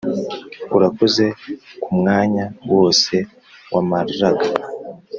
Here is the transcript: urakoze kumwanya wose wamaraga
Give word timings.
urakoze 0.75 1.25
kumwanya 1.83 2.45
wose 2.73 3.15
wamaraga 3.73 4.47